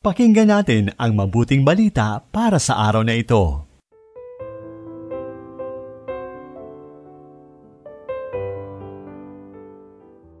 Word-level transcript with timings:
Pakinggan 0.00 0.48
natin 0.48 0.96
ang 0.96 1.12
mabuting 1.12 1.60
balita 1.60 2.24
para 2.32 2.56
sa 2.56 2.88
araw 2.88 3.04
na 3.04 3.20
ito. 3.20 3.68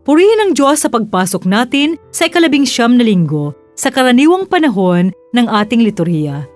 Purihin 0.00 0.40
ang 0.40 0.56
Diyos 0.56 0.80
sa 0.80 0.88
pagpasok 0.88 1.44
natin 1.44 2.00
sa 2.08 2.24
ikalabing 2.24 2.64
siyam 2.64 2.96
na 2.96 3.04
linggo 3.04 3.52
sa 3.76 3.92
karaniwang 3.92 4.48
panahon 4.48 5.12
ng 5.36 5.46
ating 5.52 5.84
liturhiya. 5.84 6.48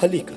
Halika. 0.00 0.32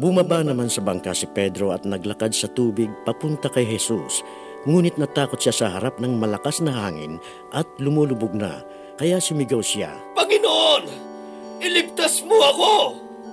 Bumaba 0.00 0.40
naman 0.40 0.72
sa 0.72 0.80
bangka 0.80 1.12
si 1.12 1.28
Pedro 1.28 1.74
at 1.74 1.84
naglakad 1.84 2.32
sa 2.32 2.48
tubig 2.48 2.88
papunta 3.04 3.52
kay 3.52 3.68
Jesus. 3.68 4.24
Ngunit 4.64 4.96
natakot 4.96 5.36
siya 5.36 5.52
sa 5.52 5.66
harap 5.76 6.00
ng 6.00 6.16
malakas 6.16 6.64
na 6.64 6.72
hangin 6.72 7.20
at 7.52 7.68
lumulubog 7.76 8.32
na, 8.32 8.64
kaya 8.96 9.20
sumigaw 9.20 9.60
siya. 9.60 9.92
Panginoon, 10.16 10.84
iligtas 11.60 12.24
mo 12.24 12.40
ako! 12.40 12.72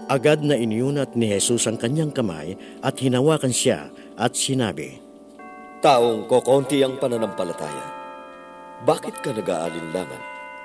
Agad 0.08 0.44
na 0.44 0.56
iniunat 0.56 1.16
ni 1.16 1.32
Jesus 1.32 1.64
ang 1.68 1.80
kanyang 1.80 2.12
kamay 2.12 2.60
at 2.84 2.96
hinawakan 3.00 3.52
siya 3.52 3.92
at 4.16 4.36
sinabi, 4.36 5.07
Taong 5.78 6.26
kokonti 6.26 6.82
ang 6.82 6.98
pananampalataya. 6.98 7.86
Bakit 8.82 9.22
ka 9.22 9.30
nag-aalinlangan? 9.30 10.24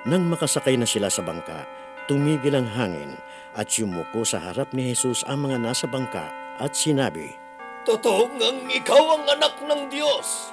Nang 0.08 0.24
makasakay 0.32 0.80
na 0.80 0.88
sila 0.88 1.12
sa 1.12 1.20
bangka, 1.20 1.68
tumigil 2.08 2.56
ang 2.56 2.64
hangin 2.64 3.20
at 3.52 3.68
yumuko 3.76 4.24
sa 4.24 4.40
harap 4.40 4.72
ni 4.72 4.88
Jesus 4.88 5.20
ang 5.28 5.44
mga 5.44 5.60
nasa 5.60 5.84
bangka 5.84 6.32
at 6.56 6.72
sinabi, 6.72 7.28
Totoo 7.84 8.24
ngang 8.40 8.72
ikaw 8.72 9.20
ang 9.20 9.24
anak 9.28 9.54
ng 9.60 9.82
Diyos! 9.92 10.48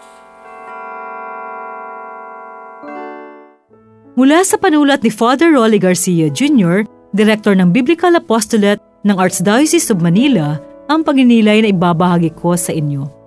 Mula 4.19 4.43
sa 4.43 4.59
panulat 4.59 4.99
ni 4.99 5.11
Father 5.13 5.55
Rolly 5.55 5.79
Garcia 5.79 6.27
Jr., 6.27 6.83
Director 7.15 7.55
ng 7.55 7.71
Biblical 7.71 8.19
Apostolate 8.19 8.83
ng 9.07 9.15
Archdiocese 9.15 9.87
of 9.87 10.03
Manila, 10.03 10.59
ang 10.91 11.07
paginilay 11.07 11.63
na 11.63 11.71
ibabahagi 11.71 12.35
ko 12.35 12.59
sa 12.59 12.75
inyo. 12.75 13.18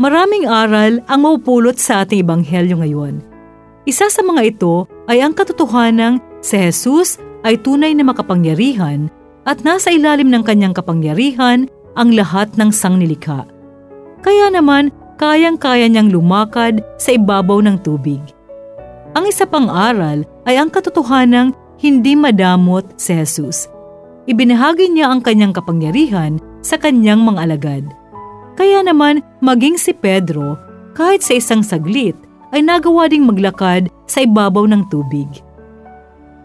Maraming 0.00 0.48
aral 0.48 1.04
ang 1.10 1.20
mapupulot 1.24 1.76
sa 1.76 2.04
ating 2.04 2.24
ebanghelyo 2.24 2.80
ngayon. 2.80 3.20
Isa 3.84 4.08
sa 4.08 4.22
mga 4.24 4.56
ito 4.56 4.88
ay 5.10 5.20
ang 5.20 5.36
katotohanang 5.36 6.22
si 6.40 6.56
Jesus 6.56 7.18
ay 7.42 7.58
tunay 7.58 7.92
na 7.92 8.06
makapangyarihan 8.06 9.10
at 9.42 9.60
nasa 9.66 9.90
ilalim 9.90 10.30
ng 10.30 10.46
kanyang 10.46 10.72
kapangyarihan 10.72 11.66
ang 11.98 12.08
lahat 12.14 12.48
ng 12.56 12.70
sangnilikha. 12.70 13.44
Kaya 14.22 14.48
naman, 14.54 14.94
kayang-kaya 15.18 15.90
niyang 15.90 16.14
lumakad 16.14 16.80
sa 16.96 17.12
ibabaw 17.12 17.60
ng 17.60 17.76
tubig. 17.82 18.22
Ang 19.12 19.28
isa 19.28 19.44
pang 19.44 19.68
aral 19.68 20.24
ay 20.48 20.56
ang 20.56 20.72
katotohanang 20.72 21.52
hindi 21.82 22.14
madamot 22.14 22.86
si 22.96 23.12
Jesus. 23.12 23.68
Ibinahagi 24.30 24.94
niya 24.94 25.10
ang 25.10 25.20
kanyang 25.20 25.52
kapangyarihan 25.52 26.38
sa 26.62 26.78
kanyang 26.78 27.26
mga 27.26 27.50
alagad. 27.50 27.84
Kaya 28.62 28.78
naman, 28.86 29.26
maging 29.42 29.74
si 29.74 29.90
Pedro, 29.90 30.54
kahit 30.94 31.18
sa 31.18 31.34
isang 31.34 31.66
saglit, 31.66 32.14
ay 32.54 32.62
nagawa 32.62 33.10
ding 33.10 33.26
maglakad 33.26 33.90
sa 34.06 34.22
ibabaw 34.22 34.70
ng 34.70 34.86
tubig. 34.86 35.26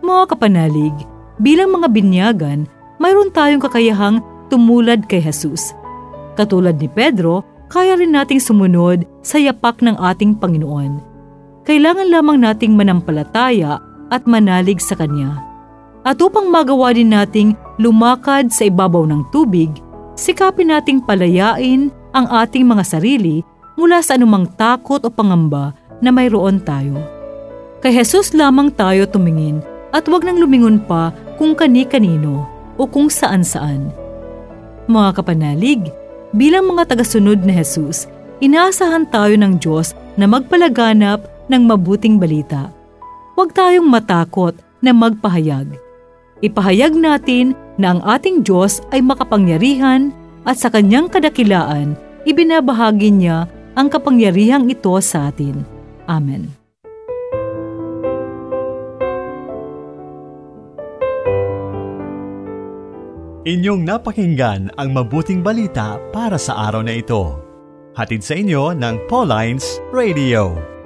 Mga 0.02 0.34
kapanalig, 0.34 0.98
bilang 1.38 1.78
mga 1.78 1.94
binyagan, 1.94 2.66
mayroon 2.98 3.30
tayong 3.30 3.62
kakayahang 3.62 4.18
tumulad 4.50 5.06
kay 5.06 5.22
Jesus. 5.22 5.78
Katulad 6.34 6.82
ni 6.82 6.90
Pedro, 6.90 7.46
kaya 7.70 7.94
rin 7.94 8.18
nating 8.18 8.42
sumunod 8.42 9.06
sa 9.22 9.38
yapak 9.38 9.86
ng 9.86 9.94
ating 10.02 10.42
Panginoon. 10.42 10.98
Kailangan 11.70 12.10
lamang 12.10 12.42
nating 12.42 12.74
manampalataya 12.74 13.78
at 14.10 14.26
manalig 14.26 14.82
sa 14.82 14.98
Kanya. 14.98 15.38
At 16.02 16.18
upang 16.18 16.50
magawa 16.50 16.98
din 16.98 17.14
nating 17.14 17.54
lumakad 17.78 18.50
sa 18.50 18.66
ibabaw 18.66 19.06
ng 19.06 19.22
tubig, 19.30 19.70
sikapin 20.18 20.74
nating 20.74 21.06
palayain 21.06 21.94
ang 22.18 22.26
ating 22.34 22.66
mga 22.66 22.82
sarili 22.82 23.46
mula 23.78 24.02
sa 24.02 24.18
anumang 24.18 24.50
takot 24.58 24.98
o 25.06 25.10
pangamba 25.14 25.78
na 26.02 26.10
mayroon 26.10 26.58
tayo. 26.66 26.98
Kay 27.86 27.94
Jesus 28.02 28.34
lamang 28.34 28.74
tayo 28.74 29.06
tumingin 29.06 29.62
at 29.94 30.10
wag 30.10 30.26
nang 30.26 30.42
lumingon 30.42 30.82
pa 30.82 31.14
kung 31.38 31.54
kani-kanino 31.54 32.50
o 32.82 32.90
kung 32.90 33.06
saan-saan. 33.06 33.94
Mga 34.90 35.22
kapanalig, 35.22 35.94
bilang 36.34 36.66
mga 36.66 36.98
tagasunod 36.98 37.46
ni 37.46 37.54
Jesus, 37.54 38.10
inaasahan 38.42 39.06
tayo 39.14 39.38
ng 39.38 39.62
Diyos 39.62 39.94
na 40.18 40.26
magpalaganap 40.26 41.22
ng 41.54 41.62
mabuting 41.70 42.18
balita. 42.18 42.74
Huwag 43.38 43.54
tayong 43.54 43.86
matakot 43.86 44.58
na 44.82 44.90
magpahayag. 44.90 45.78
Ipahayag 46.42 46.98
natin 46.98 47.54
na 47.78 47.94
ang 47.94 48.02
ating 48.02 48.42
Diyos 48.42 48.82
ay 48.90 49.06
makapangyarihan 49.06 50.10
at 50.50 50.58
sa 50.58 50.74
kanyang 50.74 51.10
kadakilaan 51.10 52.07
ibinabahagi 52.24 53.12
niya 53.12 53.50
ang 53.78 53.92
kapangyarihang 53.92 54.66
ito 54.72 54.94
sa 55.04 55.30
atin. 55.30 55.62
Amen. 56.08 56.50
Inyong 63.48 63.88
napakinggan 63.88 64.76
ang 64.76 64.92
mabuting 64.92 65.40
balita 65.40 65.96
para 66.12 66.36
sa 66.36 66.68
araw 66.68 66.84
na 66.84 67.00
ito. 67.00 67.40
Hatid 67.96 68.20
sa 68.20 68.36
inyo 68.36 68.76
ng 68.76 69.08
Pauline's 69.08 69.80
Radio. 69.96 70.77